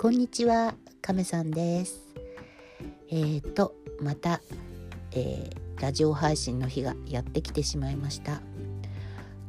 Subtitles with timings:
[0.00, 0.72] こんにちは、
[1.02, 2.00] 亀さんです。
[3.10, 4.40] えーと、また、
[5.12, 8.40] えー、ラジオ配信の日がやってきてしまいました。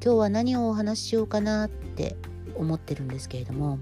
[0.03, 2.17] 今日は何をお話ししようかなって
[2.55, 3.79] 思ってるんですけれども、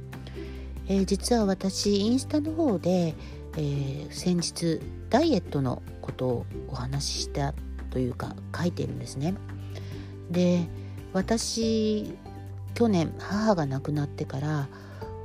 [0.87, 3.15] えー、実は私、インスタの方で、
[3.57, 4.79] え、先日、
[5.09, 7.55] ダイエットのことをお話しした
[7.89, 9.33] というか書いてるんですね。
[10.29, 10.67] で、
[11.13, 12.13] 私、
[12.75, 14.69] 去年母が亡くなってから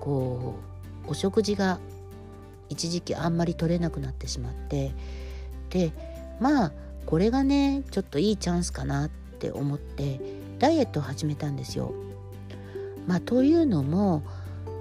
[0.01, 0.74] こう
[1.07, 1.79] お食事が
[2.69, 4.93] 一時期あんまり取れなくなってしまって
[5.71, 5.93] で
[6.41, 6.73] まあ
[7.07, 10.21] これがねちょっといいチャンスかなって思って
[10.59, 11.93] ダイエットを始めたんですよ。
[13.07, 14.23] まあ、というのも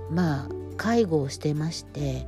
[0.10, 2.26] まあ介護をしてまして、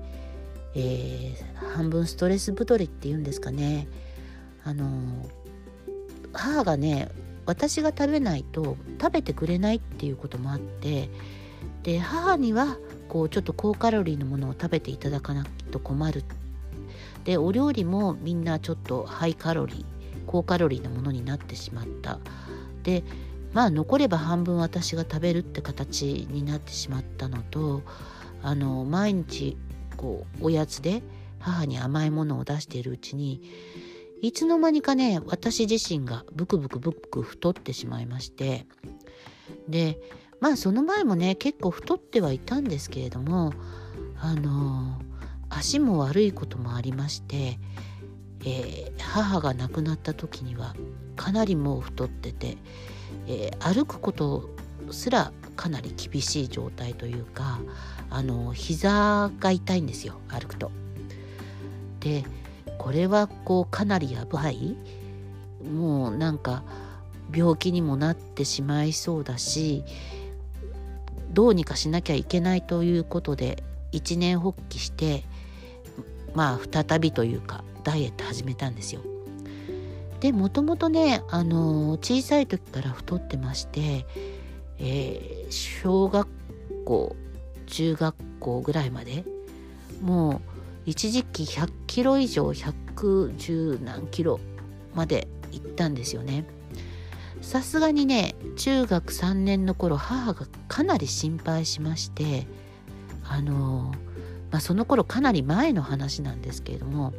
[0.76, 3.88] えー、半分ストレス太りっていうんですかね
[4.66, 4.90] あの
[6.34, 7.10] 母がね
[7.46, 11.10] 私が食べないと食べてくれないっていうこともあって
[11.84, 12.78] で母には
[13.10, 16.24] こうちょっと高カロリーのものを食べていただかないと困る。
[17.24, 19.86] でお料理もみんなちょっとハイカロリー
[20.28, 22.20] 高カロリーなものになってしまった。
[22.84, 23.04] で
[23.54, 27.82] まあ残れば半分私が食べるって形になってしまったのと
[28.44, 29.58] あの毎日
[29.98, 31.02] こうおやつで
[31.40, 33.42] 母に甘いものを出しているうちに
[34.22, 38.66] いつの間にかね私自身がブクブクブクブク太ってしまいまして。
[39.68, 40.00] で
[40.40, 43.54] まあその前もね結構太ってはいたんですけれども
[44.20, 45.00] あの
[45.50, 47.60] 足も悪いこともありまして、
[48.42, 50.76] えー、母が亡くなった時には
[51.16, 52.58] かなりもう太ってて、
[53.28, 54.50] えー、歩くこと
[54.92, 57.60] すらかなり厳しい状態というか
[58.10, 60.72] あの膝が痛いんですよ歩くと。
[62.00, 62.24] で
[62.78, 64.78] これはこうかなりやばい
[65.64, 66.64] もうなんか
[67.34, 69.84] 病気にもなってしまいそうだし
[71.36, 73.62] どうにかしなきゃいけないということで
[73.92, 75.24] 一年発起して
[76.34, 79.02] まあ再びというかダイエット始めたんですよ。
[80.22, 84.06] でもともとね、あの小さい時から太ってまして、
[84.80, 86.28] えー、小学
[86.86, 87.16] 校
[87.68, 89.26] 中学校ぐらいまで
[90.02, 90.42] もう
[90.86, 94.40] 一時期100キロ以上110何キロ
[94.96, 96.46] まで行ったんですよね。
[97.46, 102.48] さすがにね中学3年の頃母がかなり心配しまして
[103.24, 103.94] あの、
[104.50, 107.14] まあ、その頃かなり前の話なんですけれども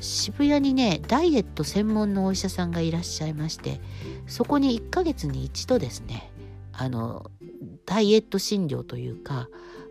[0.00, 3.82] 渋谷にねダイエット専門のお医者さんがいらっしゃいまして
[4.26, 6.32] そこに1ヶ月に一度ですね
[6.72, 7.30] あの
[7.84, 9.50] ダイエット診療というか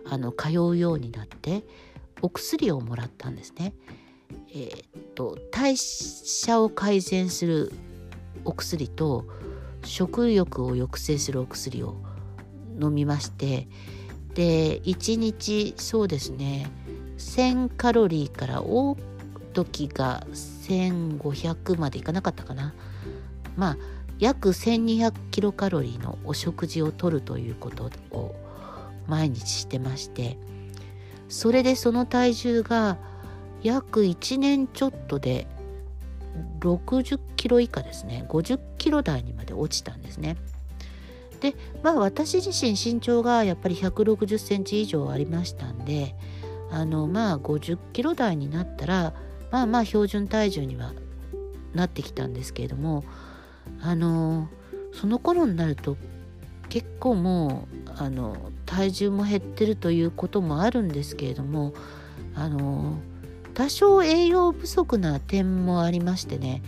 [0.10, 1.64] あの通うようになって
[2.24, 3.74] お薬をもらったんですね。
[4.50, 7.72] えー、っと代謝を改善する
[8.46, 9.26] お薬と
[9.84, 11.98] 食欲を抑制するお薬を
[12.82, 13.68] 飲みまして
[14.34, 16.72] で1日そうですね
[17.18, 19.14] 1000カロリーから多い
[19.54, 22.74] 時が1500までいかなかったかな。
[23.56, 23.78] まあ
[24.20, 28.36] 約1200キロカロリーのお食事をとるということを
[29.08, 30.38] 毎日してまして
[31.30, 32.98] それでその体重が
[33.64, 35.48] 約1年ちょっとで
[36.64, 40.38] 60キロ以下ですね50キロ台にまで落ちたんですね。
[41.42, 46.16] でまあ私自身身長がやっぱり160センチ以上ありましたんで
[46.72, 49.14] あのまあ50キロ台になったら
[49.52, 50.94] まあまあ標準体重には
[51.74, 53.04] なってきたんですけれども
[53.82, 54.48] あの
[54.94, 55.98] その頃になると
[56.70, 61.74] 結構もうあの体重も減ってるということもあるんですけれども
[62.36, 62.98] あの
[63.54, 66.62] 多少栄養不足な点もありましてね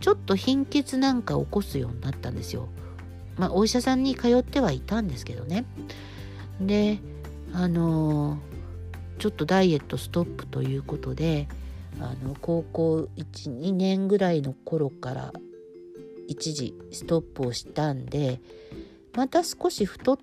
[0.00, 2.68] ちょっと貧血なんか起こすようになったんですよ。
[3.36, 5.64] まあお医者さんに通ってはいたんですけどね。
[6.60, 6.98] で
[7.52, 8.38] あの
[9.18, 11.48] ちょっとダイエットストップということで
[12.00, 15.32] あの高校12年ぐらいの頃から
[16.28, 18.40] 一時ストップをしたんで
[19.14, 20.18] また少し太っ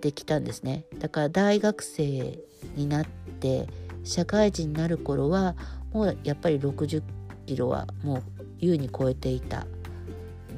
[0.00, 2.38] てきたんですねだから大学生
[2.74, 3.06] になっ
[3.40, 3.66] て
[4.06, 5.56] 社会人になる頃は
[5.92, 7.02] もうやっぱり60
[7.44, 8.22] キロはもう
[8.58, 9.66] 優に超えていた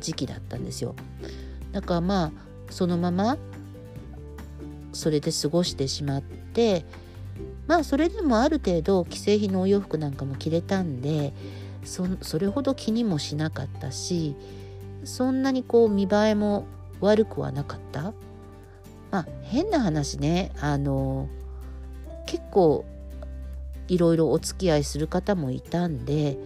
[0.01, 0.95] 時期だったんですよ。
[1.73, 2.33] だからまあ
[2.71, 3.37] そのまま
[4.93, 6.85] それで過ごしてしまって
[7.67, 11.33] まあそれでもある程度既製品のお洋服なんかも着れたんで
[11.85, 14.37] そそれほど気にもしなかったし
[15.05, 16.67] そんなにこう見栄えも
[17.01, 18.13] 悪くはなかった。
[19.11, 21.29] まあ変な話ねあの
[22.27, 22.85] 結構
[23.89, 26.39] いろいろお付き合いする方もいたんで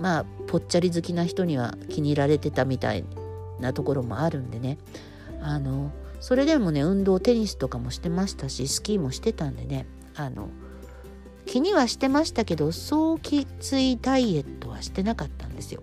[0.00, 3.04] まあぽっちゃり好きな人には気に入られてたみたい
[3.60, 4.78] なところもあるんでね
[5.40, 10.48] あのそれでもね運動テニスとかもしてましたしスキーもしてたんでねあの
[11.46, 15.82] 気にはしてましたけどそうきついダイエットはしてなかったんですよ。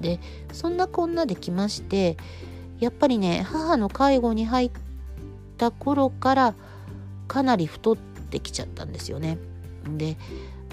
[0.00, 0.18] で
[0.52, 2.16] そんなこんなで来まして
[2.80, 4.70] やっぱりね母の介護に入っ
[5.58, 6.54] た頃から
[7.28, 9.38] かなり太ってってきちゃったんですよね。
[9.96, 10.16] で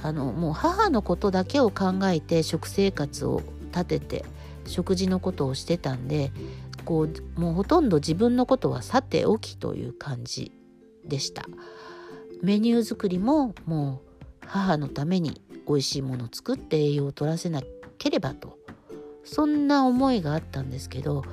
[0.02, 4.26] あのもう母のことだけを考えて食生活を立てて
[4.66, 6.32] 食事のことをしてたんで
[6.86, 10.52] こうもうほとんど自分のことはさておきという感じ
[11.06, 11.46] でした
[12.42, 14.02] メニュー作りもも
[14.42, 17.62] う母のために美味しいものを作って栄養を取らせな
[17.98, 18.58] ければと
[19.24, 21.24] そんな思いがあったんですけど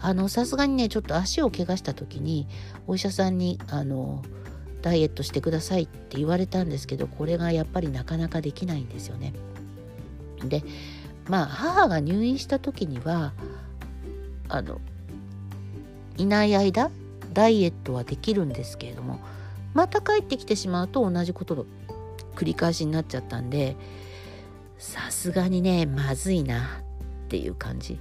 [0.00, 2.46] あのさすがにねちょっと足を怪我した時に
[2.86, 4.22] お医者さんにあの
[4.82, 9.32] ダイエットしてくださいって言われたんですけどこれがやっぱりなかなかできないんですよね。
[10.44, 10.64] で
[11.28, 13.32] まあ母が入院した時には
[14.48, 14.80] あの
[16.18, 16.90] いない間
[17.32, 19.20] ダイエットはできるんですけれども
[19.72, 21.66] また帰ってきてしまうと同じことの
[22.34, 23.76] 繰り返しになっちゃったんで
[24.78, 26.80] さすがにねまずいな
[27.24, 27.98] っていう感じ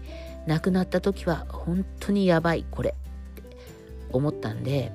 [0.47, 2.93] 亡くなった時は本当にやばいこれっ
[3.35, 3.57] て
[4.11, 4.91] 思ったんで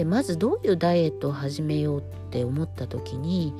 [0.00, 3.52] でまずどういうダイエットを始めようって思った時に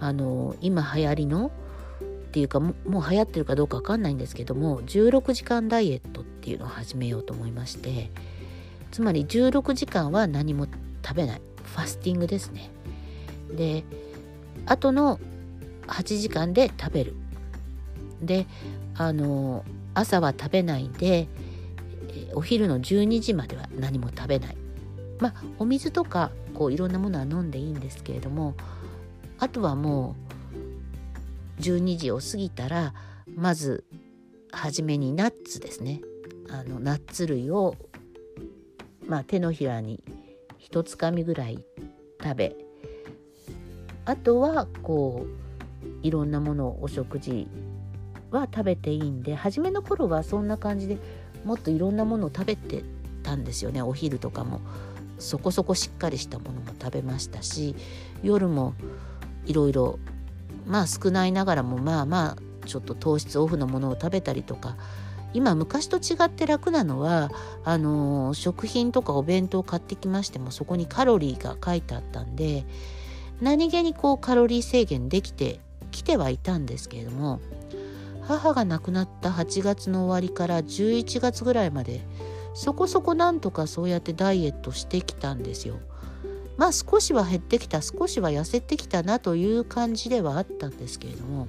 [0.00, 8.10] あの今流行りのっていうかもう流行ってるかどうかわかんないんですけども16時間ダイエットっていうのを始めようと思いまして
[8.92, 10.66] つまり16時間は何も
[11.04, 11.42] 食べない。
[11.66, 12.70] ファスティングですね。
[13.54, 13.84] で
[14.64, 15.20] あとの
[15.86, 17.14] 8時間で食べる。
[18.22, 18.46] で
[18.96, 21.28] あの朝は食べないで
[22.32, 24.63] お昼の12時までは何も食べない。
[25.18, 28.54] まあお水とかこういろんなものは飲んでいいんですけれども
[29.38, 30.16] あとはも
[31.58, 32.94] う12時を過ぎたら
[33.34, 33.84] まず
[34.52, 36.00] 初めにナッツですね。
[36.50, 37.74] あのナッツ類を、
[39.06, 40.04] まあ、手のひらに
[40.58, 41.64] 一つかみぐらい
[42.22, 42.56] 食べ
[44.04, 47.48] あとはこういろんなものお食事
[48.30, 50.98] は食べていいんで初めの頃はそんな感じで
[51.44, 52.84] もっといろんなものを食べて
[53.22, 54.60] たんですよねお昼とかも。
[55.24, 57.74] そこそこしっかりしたものも食べましたし
[58.22, 58.74] 夜も
[59.46, 59.98] いろいろ
[60.66, 64.76] まあ少ないながらもまあまあちょっと糖質オフのものを食べたりとか。
[65.34, 67.28] 今昔と違って楽なのは
[67.64, 72.64] あのー、食品とかお弁当を買ってきましてもそこにカロリーが書いてあったんで
[73.40, 75.58] 何気にこうカロリー制限できて
[75.90, 77.40] きてはいたんですけれども
[78.22, 82.00] 母が亡くなった8月の終わりから11月ぐらいまで
[82.54, 85.80] そこそこなんとかそうやってダイエットしてきたんですよ。
[86.56, 91.48] まあ少しは減ってきた少しは痩せてきたなという感じではあったんですけれども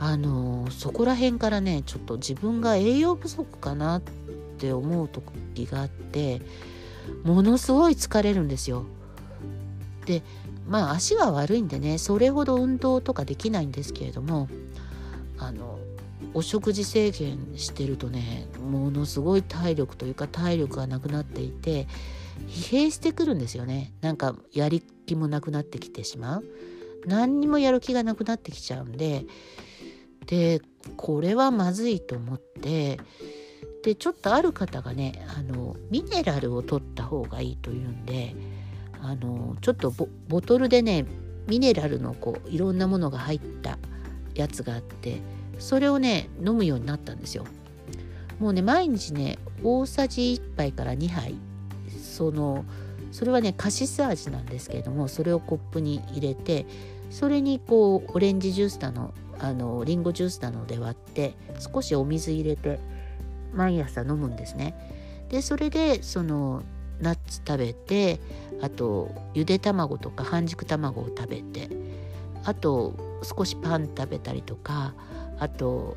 [0.00, 4.02] あのそこら辺からねちょっと自分が栄養不足かなっ
[4.58, 6.42] て思う時があって
[7.22, 8.84] ものすごい疲れるんですよ。
[10.06, 10.22] で
[10.66, 14.48] まあ足が悪いんでねそれほど運動とかできないんですけれども
[15.38, 15.78] あの
[16.32, 21.86] お食事制限してるとねものすごい体力というか体力がなくなっていて
[22.48, 23.92] 疲弊してくるんですよね。
[24.00, 26.44] なんかやり気もなくなってきてしまう。
[27.06, 29.26] 何にもやる気がなくなってきちゃうんで。
[30.26, 30.62] で
[30.96, 32.98] これはまずいと思って
[33.82, 38.34] でちょっとある方がねあのミネラルを取った方がいいというんで
[39.02, 39.92] あのちょっと
[40.28, 41.04] ボトルでね
[41.46, 43.78] ミネラルのこういろんなものが入った
[44.34, 45.20] やつがあって
[45.58, 47.44] それをね飲むようになったんですよ。
[48.38, 51.34] もうね毎日ね大さじ1杯から2杯
[52.02, 52.64] その
[53.12, 56.66] それはねカシス味なんですけれどもそれをコップに入れて
[57.10, 62.78] それにこうオレンジジュースなのあのリンゴジュースなので割って少しお水入れて
[63.52, 64.74] 毎朝飲むんですね。
[65.28, 66.62] でそれでその
[67.00, 68.20] ナッツ食べて
[68.60, 71.68] あとゆで卵とか半熟卵を食べて
[72.44, 74.94] あと少しパン食べたりとか
[75.38, 75.96] あと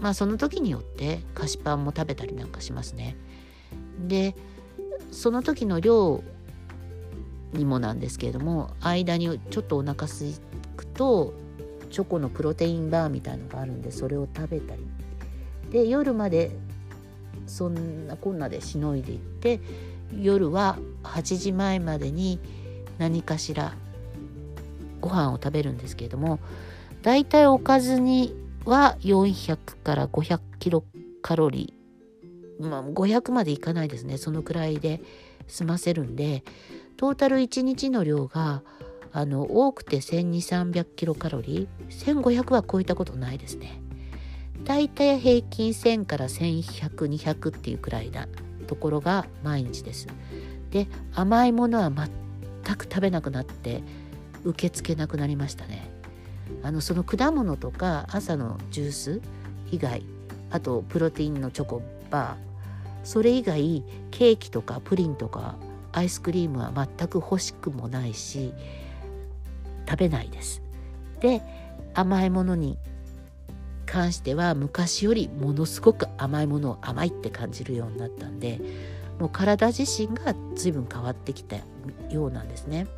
[0.00, 3.16] まあその時によって菓子パンも食べたりなんかしますね。
[4.06, 4.34] で
[5.10, 6.22] その時の量
[7.52, 10.40] にもなんですけれども間にちょっとお腹す
[10.76, 11.34] くと
[11.90, 14.82] チョコのプロテインバーみたいのがあるんでそれを食べたり
[15.70, 16.50] で夜まで
[17.46, 19.60] そんなこんなでしのいでいって
[20.20, 22.40] 夜は8時前までに
[22.98, 23.74] 何かしら
[25.00, 26.40] ご飯を食べるんですけれども
[27.02, 30.84] だいたいおかずには400から500キロ
[31.22, 32.66] カロリー。
[32.68, 34.18] まあ、500までいかないですね。
[34.18, 35.00] そのくらいで
[35.48, 36.44] 済ませるんで
[36.96, 38.62] トータル1日の量が
[39.12, 42.22] あの多くて1200300キロカロリー。
[42.22, 43.80] 1500は超えたことないですね。
[44.64, 48.26] だいたい平均1000から1100、200っていうくらいな
[48.66, 50.06] ところが毎日です。
[50.70, 53.82] で甘いものは全く食べなくなって
[54.44, 55.93] 受け付けなくなりましたね。
[56.64, 59.20] あのその果物とか朝のジュース
[59.70, 60.02] 以外
[60.50, 65.56] あとプロテインのチョコバーそれ以外ケーキとかプリンとか
[65.92, 68.54] アイスクリームは全く欲しくもないし
[69.86, 70.62] 食べないです
[71.20, 71.42] で
[71.92, 72.78] 甘いものに
[73.84, 78.58] 関しては昔よりものすごく甘いものを甘いって感じるようになったんで
[79.20, 81.56] もう体自身が随分変わってきた
[82.08, 82.88] ようなんですね。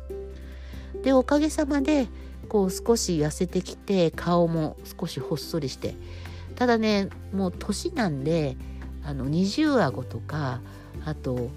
[1.03, 2.07] でおかげさまで
[2.49, 5.95] こう少し痩せてきて顔も少しほっそりして。
[6.55, 8.57] ただねもう年なんで
[9.03, 10.59] あの二重顎とか
[11.05, 11.51] あと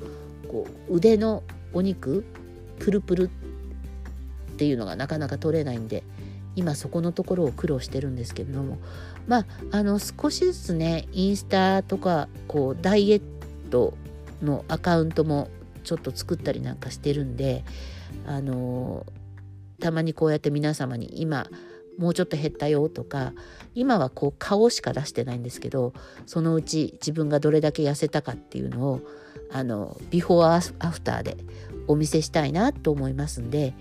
[0.47, 2.25] こう腕のお肉
[2.79, 3.29] プルプルっ
[4.57, 6.03] ていうのがなかなか取れないんで
[6.55, 8.79] 今そこのところを苦労してるんですけれども。
[9.27, 13.23] まああの少しずつねインスタとかこうダイエッ
[13.71, 13.95] ト
[14.43, 15.49] のアカウントも
[15.85, 17.65] ちょっと作ったりなんかしてるんで
[18.27, 19.07] あの
[19.81, 21.47] たまにこうやって皆様に今
[21.99, 23.33] もうちょっと減ったよとか
[23.75, 25.93] 今はこう顔しか出してないんですけど
[26.27, 29.01] そのうち自分がどれだけ痩せたかっていうのを
[29.53, 31.37] あのビフォーアフターで
[31.89, 33.75] お見せしたいなと思いますんで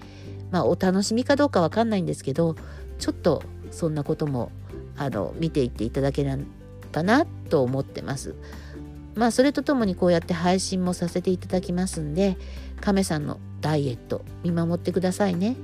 [0.51, 2.56] まあお楽しみかどうかわかんないんですけど
[2.98, 4.51] ちょっとそんなことも
[4.98, 6.38] あの見ていっていただけれ
[6.91, 8.36] ばなと思ってます。
[9.15, 12.38] まあそれとともにこうやって配信もさせていただきますんで
[12.79, 15.56] 亀さんのダイエット見守ってくださいね。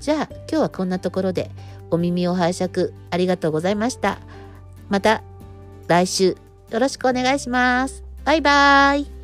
[0.00, 1.50] じゃあ今日はこんなところで
[1.90, 4.18] お耳を拝借ありがとうございました。
[4.88, 5.22] また
[5.86, 6.36] 来週
[6.70, 8.04] よろしくお願いします。
[8.24, 9.17] バイバーイ。